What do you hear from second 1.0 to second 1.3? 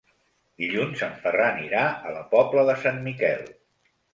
en